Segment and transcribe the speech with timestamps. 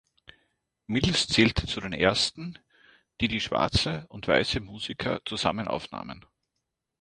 [0.87, 2.57] Mills zählte zu den ersten,
[3.21, 6.25] die die schwarze und weiße Musiker zusammen aufnahmen.